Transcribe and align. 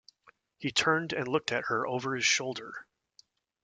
He 0.57 0.71
turned 0.71 1.13
and 1.13 1.27
looked 1.27 1.51
at 1.51 1.65
her 1.67 1.85
over 1.85 2.15
his 2.15 2.25
shoulder. 2.25 2.87